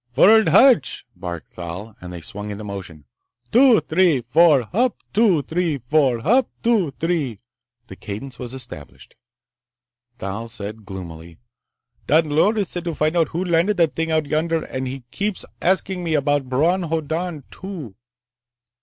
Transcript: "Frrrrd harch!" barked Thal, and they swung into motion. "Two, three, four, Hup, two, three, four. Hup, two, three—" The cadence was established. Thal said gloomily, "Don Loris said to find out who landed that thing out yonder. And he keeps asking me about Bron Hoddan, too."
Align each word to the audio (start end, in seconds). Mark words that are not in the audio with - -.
"Frrrrd 0.15 0.47
harch!" 0.49 1.05
barked 1.15 1.49
Thal, 1.49 1.95
and 2.01 2.11
they 2.11 2.21
swung 2.21 2.49
into 2.49 2.63
motion. 2.63 3.05
"Two, 3.51 3.81
three, 3.81 4.21
four, 4.21 4.63
Hup, 4.71 4.97
two, 5.13 5.43
three, 5.43 5.77
four. 5.77 6.21
Hup, 6.21 6.49
two, 6.63 6.89
three—" 6.99 7.37
The 7.85 7.95
cadence 7.95 8.39
was 8.39 8.55
established. 8.55 9.15
Thal 10.17 10.49
said 10.49 10.85
gloomily, 10.87 11.37
"Don 12.07 12.31
Loris 12.31 12.69
said 12.71 12.85
to 12.85 12.95
find 12.95 13.15
out 13.15 13.27
who 13.29 13.45
landed 13.45 13.77
that 13.77 13.93
thing 13.93 14.09
out 14.09 14.25
yonder. 14.25 14.63
And 14.63 14.87
he 14.87 15.03
keeps 15.11 15.45
asking 15.61 16.03
me 16.03 16.15
about 16.15 16.49
Bron 16.49 16.81
Hoddan, 16.89 17.43
too." 17.51 17.93